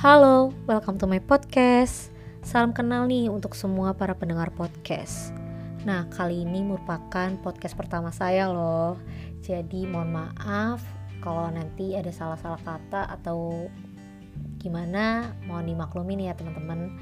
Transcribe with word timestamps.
Halo, 0.00 0.48
welcome 0.64 0.96
to 0.96 1.04
my 1.04 1.20
podcast. 1.20 2.08
Salam 2.40 2.72
kenal 2.72 3.04
nih 3.04 3.28
untuk 3.28 3.52
semua 3.52 3.92
para 3.92 4.16
pendengar 4.16 4.48
podcast. 4.48 5.28
Nah, 5.84 6.08
kali 6.08 6.40
ini 6.40 6.64
merupakan 6.64 7.28
podcast 7.44 7.76
pertama 7.76 8.08
saya 8.08 8.48
loh. 8.48 8.96
Jadi 9.44 9.84
mohon 9.84 10.08
maaf 10.16 10.80
kalau 11.20 11.52
nanti 11.52 11.92
ada 12.00 12.08
salah-salah 12.08 12.64
kata 12.64 13.12
atau 13.12 13.68
gimana, 14.56 15.36
mohon 15.44 15.68
dimaklumin 15.68 16.24
ya 16.24 16.32
teman-teman. 16.32 16.96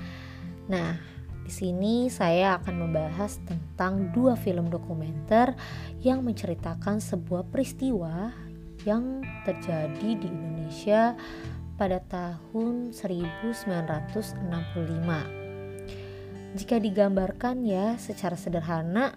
Nah, 0.67 0.99
di 1.47 1.55
sini 1.55 2.11
saya 2.11 2.59
akan 2.59 2.83
membahas 2.83 3.39
tentang 3.47 4.11
dua 4.11 4.35
film 4.35 4.75
dokumenter 4.75 5.55
yang 6.03 6.27
menceritakan 6.27 6.99
sebuah 6.99 7.47
peristiwa 7.47 8.35
yang 8.83 9.23
terjadi 9.47 10.19
di 10.19 10.27
Indonesia 10.27 11.15
pada 11.79 12.03
tahun 12.11 12.91
1965. 12.91 14.51
Jika 16.59 16.77
digambarkan 16.83 17.63
ya 17.63 17.95
secara 18.03 18.35
sederhana, 18.35 19.15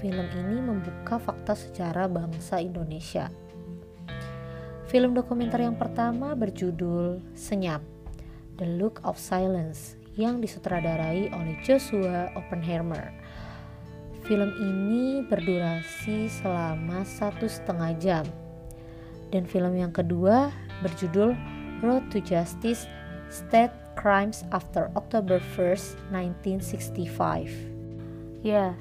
film 0.00 0.24
ini 0.32 0.56
membuka 0.64 1.20
fakta 1.20 1.52
sejarah 1.52 2.08
bangsa 2.08 2.64
Indonesia. 2.64 3.28
Film 4.88 5.12
dokumenter 5.12 5.68
yang 5.68 5.76
pertama 5.76 6.32
berjudul 6.32 7.20
Senyap, 7.36 7.84
The 8.56 8.64
Look 8.80 9.04
of 9.04 9.20
Silence 9.20 10.00
yang 10.16 10.40
disutradarai 10.40 11.28
oleh 11.28 11.60
Joshua 11.60 12.32
Oppenheimer. 12.32 13.12
Film 14.24 14.48
ini 14.56 15.28
berdurasi 15.28 16.32
selama 16.32 17.04
satu 17.04 17.44
setengah 17.44 17.92
jam. 18.00 18.24
Dan 19.28 19.44
film 19.44 19.76
yang 19.76 19.92
kedua 19.92 20.48
berjudul 20.80 21.57
Road 21.82 22.10
to 22.10 22.20
Justice 22.20 22.86
State 23.28 23.72
Crimes 23.98 24.46
After 24.54 24.90
October 24.94 25.42
1st, 25.54 25.98
1965. 26.10 28.46
Ya, 28.46 28.78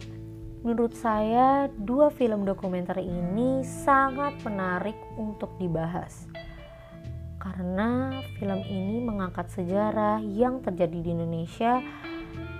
menurut 0.62 0.94
saya 0.94 1.73
dua 1.81 2.14
film 2.14 2.45
dokumenter 2.45 3.02
ini 3.02 3.66
sangat 3.66 4.38
menarik 4.45 4.95
untuk 5.18 5.50
dibahas 5.58 6.30
karena 7.48 8.20
film 8.42 8.59
ini 8.68 9.00
mengangkat 9.00 9.48
sejarah 9.53 10.20
yang 10.20 10.59
terjadi 10.59 11.00
di 11.00 11.09
Indonesia 11.16 11.80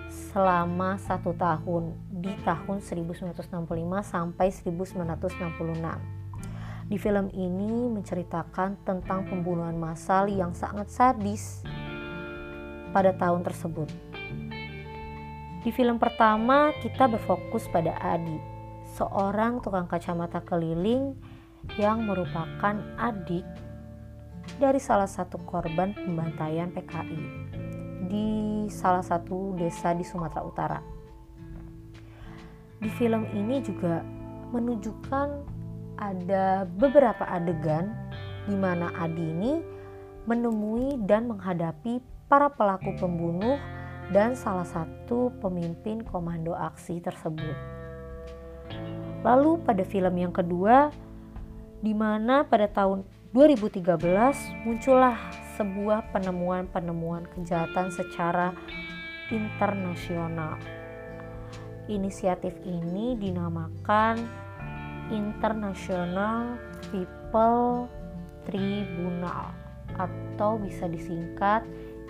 selama 0.08 0.96
satu 0.96 1.36
tahun 1.36 1.92
di 2.08 2.32
tahun 2.48 2.80
1965 2.80 3.52
sampai 4.06 4.48
1966. 4.48 6.27
Di 6.88 6.96
film 6.96 7.28
ini 7.36 7.92
menceritakan 7.92 8.88
tentang 8.88 9.28
pembunuhan 9.28 9.76
massal 9.76 10.32
yang 10.32 10.56
sangat 10.56 10.88
sadis 10.88 11.60
pada 12.96 13.12
tahun 13.12 13.44
tersebut. 13.44 13.92
Di 15.68 15.72
film 15.76 16.00
pertama 16.00 16.72
kita 16.80 17.12
berfokus 17.12 17.68
pada 17.68 17.92
Adi, 18.00 18.40
seorang 18.96 19.60
tukang 19.60 19.84
kacamata 19.84 20.40
keliling 20.40 21.12
yang 21.76 22.08
merupakan 22.08 22.80
adik 22.96 23.44
dari 24.56 24.80
salah 24.80 25.12
satu 25.12 25.44
korban 25.44 25.92
pembantaian 25.92 26.72
PKI 26.72 27.24
di 28.08 28.28
salah 28.72 29.04
satu 29.04 29.60
desa 29.60 29.92
di 29.92 30.08
Sumatera 30.08 30.42
Utara. 30.48 30.80
Di 32.80 32.88
film 32.96 33.28
ini 33.36 33.60
juga 33.60 34.00
menunjukkan 34.56 35.47
ada 35.98 36.64
beberapa 36.66 37.26
adegan 37.26 37.94
di 38.48 38.56
mana 38.56 38.94
Adi 38.96 39.22
ini 39.22 39.54
menemui 40.30 41.02
dan 41.04 41.28
menghadapi 41.28 42.00
para 42.32 42.48
pelaku 42.48 42.96
pembunuh 42.96 43.60
dan 44.12 44.36
salah 44.36 44.68
satu 44.68 45.36
pemimpin 45.44 46.00
komando 46.04 46.56
aksi 46.56 47.04
tersebut. 47.04 47.56
Lalu 49.24 49.60
pada 49.68 49.84
film 49.84 50.16
yang 50.16 50.32
kedua, 50.32 50.92
di 51.84 51.92
mana 51.92 52.48
pada 52.48 52.72
tahun 52.72 53.04
2013 53.36 53.84
muncullah 54.64 55.20
sebuah 55.60 56.16
penemuan-penemuan 56.16 57.28
kejahatan 57.36 57.92
secara 57.92 58.56
internasional. 59.28 60.56
Inisiatif 61.88 62.56
ini 62.64 63.16
dinamakan 63.20 64.47
International 65.12 66.58
People 66.92 67.88
Tribunal 68.48 69.52
atau 69.98 70.60
bisa 70.62 70.88
disingkat 70.88 71.64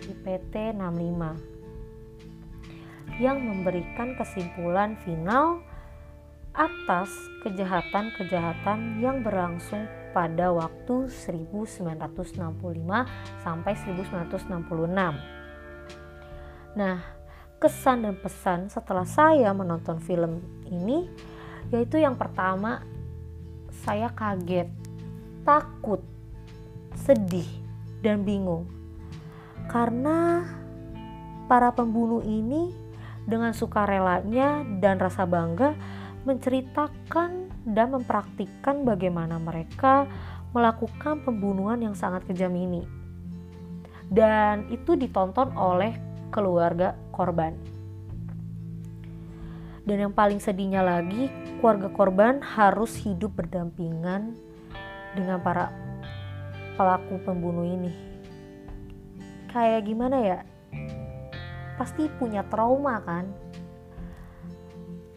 IPT 0.06 0.78
65 0.78 1.58
yang 3.18 3.42
memberikan 3.42 4.14
kesimpulan 4.14 4.94
final 5.02 5.66
atas 6.54 7.10
kejahatan-kejahatan 7.46 9.02
yang 9.02 9.22
berlangsung 9.22 9.86
pada 10.14 10.50
waktu 10.50 11.10
1965 11.10 12.02
sampai 13.46 13.74
1966. 13.78 15.14
Nah, 16.78 16.98
kesan 17.62 18.06
dan 18.06 18.18
pesan 18.18 18.70
setelah 18.70 19.06
saya 19.06 19.54
menonton 19.54 20.02
film 20.02 20.42
ini 20.70 21.10
yaitu 21.72 22.00
yang 22.00 22.16
pertama 22.16 22.84
saya 23.84 24.12
kaget, 24.12 24.68
takut, 25.44 26.02
sedih, 26.96 27.48
dan 28.02 28.24
bingung. 28.24 28.68
Karena 29.68 30.48
para 31.48 31.72
pembunuh 31.76 32.24
ini 32.24 32.72
dengan 33.28 33.52
sukarelanya 33.52 34.64
dan 34.80 35.00
rasa 35.00 35.28
bangga 35.28 35.76
menceritakan 36.24 37.52
dan 37.68 37.88
mempraktikkan 37.92 38.84
bagaimana 38.88 39.40
mereka 39.40 40.08
melakukan 40.56 41.24
pembunuhan 41.24 41.80
yang 41.84 41.96
sangat 41.96 42.24
kejam 42.28 42.56
ini. 42.56 42.84
Dan 44.08 44.72
itu 44.72 44.96
ditonton 44.96 45.52
oleh 45.56 45.96
keluarga 46.32 46.96
korban. 47.12 47.77
Dan 49.88 49.98
yang 50.04 50.14
paling 50.14 50.44
sedihnya 50.44 50.84
lagi, 50.84 51.32
keluarga 51.64 51.88
korban 51.88 52.44
harus 52.44 53.00
hidup 53.00 53.40
berdampingan 53.40 54.36
dengan 55.16 55.40
para 55.40 55.72
pelaku 56.76 57.24
pembunuh 57.24 57.64
ini. 57.64 57.96
Kayak 59.48 59.88
gimana 59.88 60.18
ya? 60.20 60.40
Pasti 61.80 62.12
punya 62.20 62.44
trauma 62.44 63.00
kan? 63.00 63.32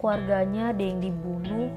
keluarganya 0.01 0.73
ada 0.73 0.81
yang 0.81 0.99
dibunuh 1.05 1.69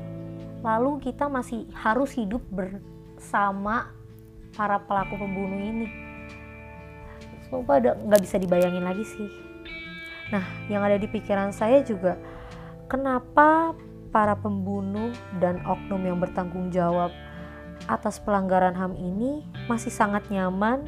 lalu 0.63 1.03
kita 1.03 1.27
masih 1.27 1.67
harus 1.75 2.15
hidup 2.15 2.39
bersama 2.47 3.91
para 4.55 4.79
pelaku 4.79 5.19
pembunuh 5.19 5.59
ini 5.59 5.91
sumpah 7.51 7.83
nggak 7.83 8.21
bisa 8.23 8.39
dibayangin 8.39 8.87
lagi 8.87 9.03
sih 9.03 9.29
nah 10.31 10.41
yang 10.71 10.79
ada 10.79 10.95
di 10.95 11.05
pikiran 11.11 11.51
saya 11.51 11.83
juga 11.83 12.15
kenapa 12.91 13.77
para 14.13 14.37
pembunuh 14.37 15.11
dan 15.41 15.61
oknum 15.65 16.01
yang 16.05 16.17
bertanggung 16.21 16.69
jawab 16.69 17.09
atas 17.89 18.21
pelanggaran 18.21 18.77
HAM 18.77 18.95
ini 18.95 19.43
masih 19.67 19.91
sangat 19.91 20.29
nyaman 20.31 20.87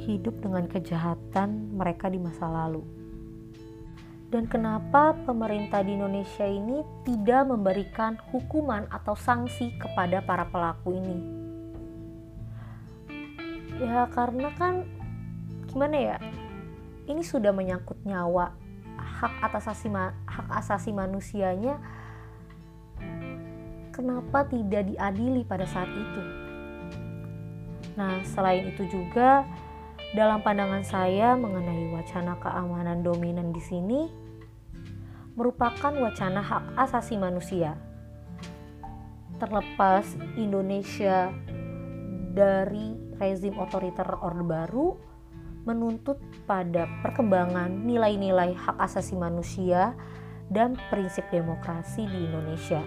hidup 0.00 0.38
dengan 0.40 0.64
kejahatan 0.66 1.76
mereka 1.76 2.08
di 2.08 2.16
masa 2.16 2.48
lalu 2.48 2.82
dan 4.30 4.46
kenapa 4.46 5.18
pemerintah 5.26 5.82
di 5.82 5.98
Indonesia 5.98 6.46
ini 6.46 6.86
tidak 7.02 7.50
memberikan 7.50 8.14
hukuman 8.30 8.86
atau 8.86 9.18
sanksi 9.18 9.74
kepada 9.74 10.22
para 10.22 10.46
pelaku 10.46 10.94
ini? 10.94 11.18
Ya 13.82 14.06
karena 14.14 14.54
kan 14.54 14.86
gimana 15.66 16.14
ya? 16.14 16.18
Ini 17.10 17.26
sudah 17.26 17.50
menyangkut 17.50 18.06
nyawa 18.06 18.54
hak 19.02 19.50
asasi 19.50 19.90
hak 20.40 20.48
asasi 20.64 20.96
manusianya. 20.96 21.76
Kenapa 23.92 24.48
tidak 24.48 24.88
diadili 24.88 25.44
pada 25.44 25.68
saat 25.68 25.92
itu? 25.92 26.22
Nah, 28.00 28.24
selain 28.24 28.72
itu 28.72 28.88
juga 28.88 29.44
dalam 30.16 30.40
pandangan 30.40 30.80
saya 30.80 31.36
mengenai 31.36 31.92
wacana 31.92 32.40
keamanan 32.40 33.04
dominan 33.04 33.52
di 33.52 33.60
sini 33.60 34.08
merupakan 35.36 35.92
wacana 35.92 36.40
hak 36.40 36.64
asasi 36.80 37.20
manusia. 37.20 37.76
Terlepas 39.36 40.08
Indonesia 40.40 41.28
dari 42.32 42.96
rezim 43.20 43.56
otoriter 43.60 44.08
Orde 44.24 44.44
Baru 44.48 44.96
menuntut 45.68 46.16
pada 46.48 46.88
perkembangan 47.04 47.84
nilai-nilai 47.84 48.56
hak 48.56 48.80
asasi 48.80 49.12
manusia 49.16 49.92
dan 50.50 50.74
prinsip 50.90 51.24
demokrasi 51.30 52.04
di 52.04 52.26
Indonesia. 52.26 52.82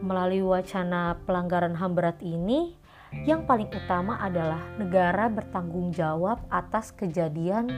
Melalui 0.00 0.40
wacana 0.46 1.18
pelanggaran 1.26 1.74
HAM 1.74 1.92
berat 1.92 2.18
ini, 2.22 2.78
Yang 3.24 3.46
paling 3.46 3.70
utama 3.70 4.18
adalah 4.18 4.60
negara 4.76 5.30
bertanggung 5.30 5.94
jawab 5.94 6.42
atas 6.50 6.90
kejadian 6.90 7.70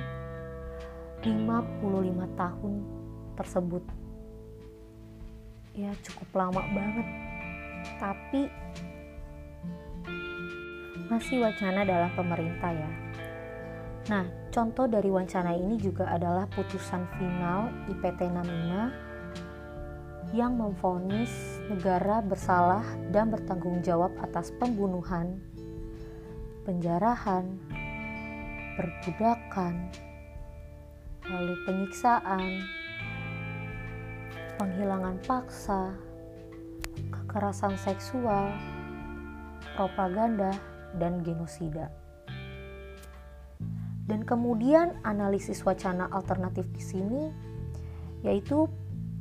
55 1.20 1.84
tahun 2.34 2.74
tersebut. 3.36 3.84
Ya 5.76 5.92
cukup 6.02 6.28
lama 6.32 6.62
banget. 6.72 7.06
Tapi 8.00 8.40
masih 11.06 11.44
wacana 11.44 11.86
dalam 11.86 12.10
pemerintah 12.18 12.72
ya. 12.74 13.07
Nah, 14.08 14.24
contoh 14.48 14.88
dari 14.88 15.12
wacana 15.12 15.52
ini 15.52 15.76
juga 15.76 16.08
adalah 16.08 16.48
putusan 16.48 17.04
final 17.20 17.68
IPT 17.92 18.32
65 18.32 20.32
yang 20.32 20.56
memfonis 20.56 21.60
negara 21.68 22.24
bersalah 22.24 22.80
dan 23.12 23.28
bertanggung 23.28 23.84
jawab 23.84 24.08
atas 24.24 24.48
pembunuhan, 24.56 25.36
penjarahan, 26.64 27.60
perbudakan, 28.80 29.92
lalu 31.28 31.52
penyiksaan, 31.68 32.64
penghilangan 34.56 35.20
paksa, 35.28 35.92
kekerasan 37.12 37.76
seksual, 37.76 38.56
propaganda, 39.76 40.56
dan 40.96 41.20
genosida. 41.20 41.92
Dan 44.08 44.24
kemudian 44.24 44.96
analisis 45.04 45.60
wacana 45.68 46.08
alternatif 46.08 46.64
di 46.72 46.80
sini 46.80 47.22
yaitu 48.24 48.66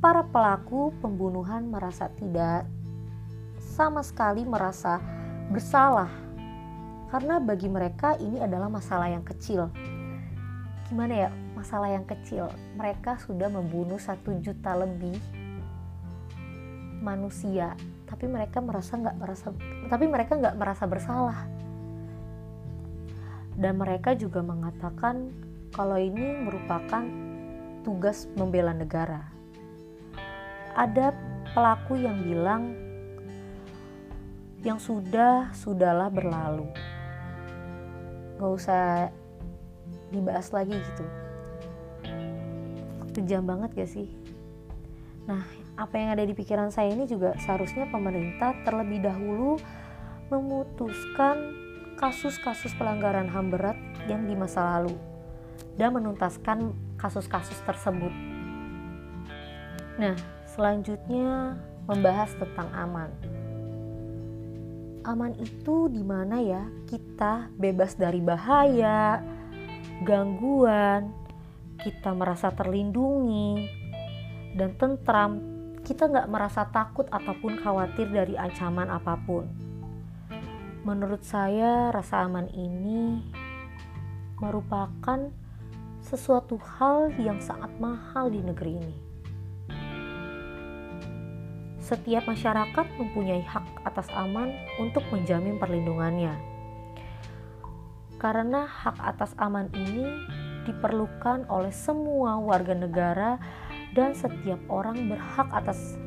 para 0.02 0.26
pelaku 0.26 0.90
pembunuhan 0.98 1.68
merasa 1.70 2.10
tidak 2.18 2.66
sama 3.60 4.02
sekali 4.02 4.42
merasa 4.42 4.98
bersalah 5.52 6.10
karena 7.08 7.40
bagi 7.40 7.68
mereka 7.70 8.16
ini 8.20 8.40
adalah 8.40 8.68
masalah 8.68 9.08
yang 9.08 9.24
kecil. 9.24 9.72
Gimana 10.88 11.28
ya 11.28 11.30
masalah 11.56 11.92
yang 11.92 12.04
kecil? 12.04 12.48
Mereka 12.76 13.20
sudah 13.24 13.48
membunuh 13.48 14.00
satu 14.00 14.36
juta 14.40 14.76
lebih 14.76 15.16
manusia, 17.00 17.72
tapi 18.04 18.28
mereka 18.28 18.60
merasa 18.60 18.98
nggak 18.98 19.16
merasa, 19.16 19.46
tapi 19.88 20.04
mereka 20.10 20.36
nggak 20.36 20.56
merasa 20.58 20.84
bersalah 20.84 21.57
dan 23.58 23.74
mereka 23.74 24.14
juga 24.14 24.38
mengatakan 24.40 25.34
kalau 25.74 25.98
ini 25.98 26.46
merupakan 26.46 27.02
tugas 27.82 28.30
membela 28.38 28.70
negara. 28.70 29.26
Ada 30.78 31.10
pelaku 31.50 31.98
yang 31.98 32.22
bilang 32.22 32.72
yang 34.62 34.78
sudah 34.78 35.50
sudahlah 35.54 36.06
berlalu. 36.10 36.70
Gak 38.38 38.52
usah 38.54 39.10
dibahas 40.14 40.48
lagi 40.54 40.78
gitu. 40.78 41.04
Kejam 43.18 43.42
banget 43.42 43.74
gak 43.74 43.90
sih? 43.90 44.06
Nah, 45.26 45.42
apa 45.74 45.94
yang 45.98 46.14
ada 46.14 46.22
di 46.22 46.34
pikiran 46.34 46.70
saya 46.70 46.94
ini 46.94 47.10
juga 47.10 47.34
seharusnya 47.42 47.90
pemerintah 47.90 48.54
terlebih 48.62 49.02
dahulu 49.02 49.58
memutuskan 50.30 51.67
kasus-kasus 51.98 52.70
pelanggaran 52.78 53.26
HAM 53.26 53.50
berat 53.50 53.74
yang 54.06 54.22
di 54.22 54.38
masa 54.38 54.78
lalu 54.78 54.94
dan 55.74 55.90
menuntaskan 55.90 56.70
kasus-kasus 56.94 57.58
tersebut. 57.66 58.14
Nah, 59.98 60.14
selanjutnya 60.46 61.58
membahas 61.90 62.30
tentang 62.38 62.70
aman. 62.70 63.10
Aman 65.02 65.34
itu 65.42 65.90
di 65.90 66.06
mana 66.06 66.38
ya 66.38 66.62
kita 66.86 67.50
bebas 67.58 67.98
dari 67.98 68.22
bahaya, 68.22 69.18
gangguan, 70.06 71.10
kita 71.82 72.14
merasa 72.14 72.54
terlindungi 72.54 73.66
dan 74.54 74.70
tentram. 74.78 75.42
Kita 75.82 76.06
nggak 76.06 76.30
merasa 76.30 76.68
takut 76.70 77.10
ataupun 77.10 77.58
khawatir 77.58 78.06
dari 78.12 78.38
ancaman 78.38 78.92
apa 78.92 79.16
pun 79.24 79.67
Menurut 80.88 81.20
saya, 81.20 81.92
rasa 81.92 82.24
aman 82.24 82.48
ini 82.48 83.20
merupakan 84.40 85.28
sesuatu 86.00 86.56
hal 86.56 87.12
yang 87.20 87.44
sangat 87.44 87.68
mahal 87.76 88.32
di 88.32 88.40
negeri 88.40 88.80
ini. 88.80 88.96
Setiap 91.76 92.24
masyarakat 92.24 92.86
mempunyai 92.96 93.44
hak 93.44 93.68
atas 93.84 94.08
aman 94.16 94.48
untuk 94.80 95.04
menjamin 95.12 95.60
perlindungannya. 95.60 96.32
Karena 98.16 98.64
hak 98.64 98.96
atas 98.96 99.36
aman 99.36 99.68
ini 99.76 100.08
diperlukan 100.64 101.52
oleh 101.52 101.68
semua 101.68 102.40
warga 102.40 102.72
negara 102.72 103.36
dan 103.92 104.16
setiap 104.16 104.64
orang 104.72 105.12
berhak 105.12 105.52
atas 105.52 106.00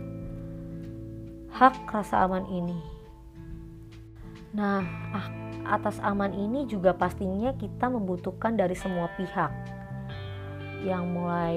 hak 1.53 1.77
rasa 1.85 2.25
aman 2.25 2.49
ini. 2.49 2.90
Nah, 4.51 4.83
ah, 5.15 5.27
atas 5.63 5.95
aman 6.03 6.35
ini 6.35 6.67
juga 6.67 6.91
pastinya 6.91 7.55
kita 7.55 7.87
membutuhkan 7.87 8.59
dari 8.59 8.75
semua 8.75 9.07
pihak. 9.15 9.51
Yang 10.83 11.03
mulai 11.07 11.55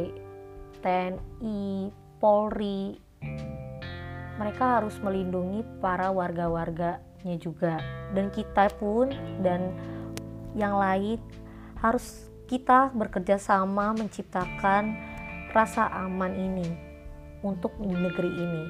TNI, 0.78 1.90
Polri, 2.22 2.94
mereka 4.38 4.78
harus 4.78 4.94
melindungi 5.02 5.66
para 5.82 6.10
warga-warganya 6.14 7.36
juga. 7.42 7.82
Dan 8.14 8.30
kita 8.30 8.70
pun 8.78 9.10
dan 9.42 9.74
yang 10.54 10.78
lain 10.78 11.18
harus 11.82 12.30
kita 12.46 12.94
bekerja 12.94 13.40
sama 13.40 13.90
menciptakan 13.96 14.94
rasa 15.50 15.90
aman 16.06 16.30
ini 16.34 16.68
untuk 17.42 17.74
negeri 17.80 18.30
ini. 18.30 18.64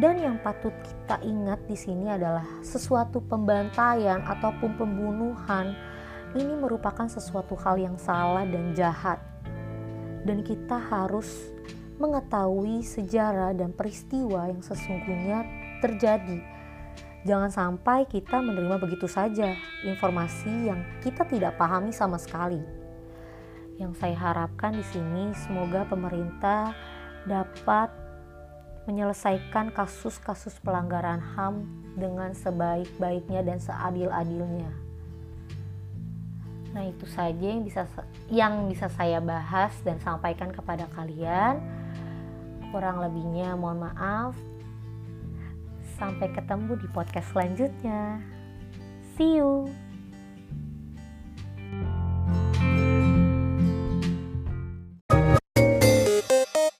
Dan 0.00 0.16
yang 0.16 0.40
patut 0.40 0.72
kita 0.80 1.20
ingat 1.20 1.60
di 1.68 1.76
sini 1.76 2.08
adalah 2.08 2.64
sesuatu 2.64 3.20
pembantaian 3.20 4.24
ataupun 4.24 4.72
pembunuhan 4.80 5.76
ini 6.32 6.56
merupakan 6.56 7.04
sesuatu 7.04 7.52
hal 7.60 7.76
yang 7.76 8.00
salah 8.00 8.48
dan 8.48 8.72
jahat. 8.72 9.20
Dan 10.24 10.40
kita 10.40 10.80
harus 10.80 11.52
mengetahui 12.00 12.80
sejarah 12.80 13.52
dan 13.52 13.76
peristiwa 13.76 14.48
yang 14.48 14.64
sesungguhnya 14.64 15.44
terjadi. 15.84 16.40
Jangan 17.28 17.52
sampai 17.52 18.08
kita 18.08 18.40
menerima 18.40 18.80
begitu 18.80 19.04
saja 19.04 19.52
informasi 19.84 20.72
yang 20.72 20.80
kita 21.04 21.28
tidak 21.28 21.60
pahami 21.60 21.92
sama 21.92 22.16
sekali. 22.16 22.64
Yang 23.76 24.00
saya 24.00 24.16
harapkan 24.16 24.72
di 24.72 24.84
sini 24.88 25.36
semoga 25.36 25.84
pemerintah 25.84 26.72
dapat 27.28 27.99
menyelesaikan 28.90 29.70
kasus-kasus 29.70 30.58
pelanggaran 30.66 31.22
HAM 31.22 31.62
dengan 31.94 32.34
sebaik-baiknya 32.34 33.46
dan 33.46 33.62
seadil-adilnya. 33.62 34.74
Nah, 36.74 36.86
itu 36.86 37.06
saja 37.06 37.38
yang 37.38 37.62
bisa 37.62 37.86
yang 38.30 38.66
bisa 38.66 38.90
saya 38.90 39.22
bahas 39.22 39.74
dan 39.86 40.02
sampaikan 40.02 40.50
kepada 40.50 40.90
kalian. 40.94 41.62
Kurang 42.74 42.98
lebihnya 43.02 43.54
mohon 43.54 43.86
maaf. 43.86 44.34
Sampai 45.98 46.30
ketemu 46.34 46.78
di 46.78 46.86
podcast 46.90 47.30
selanjutnya. 47.30 48.18
See 49.14 49.38
you. 49.38 49.70